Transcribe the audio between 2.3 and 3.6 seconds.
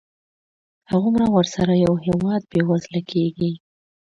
بېوزله کېږي.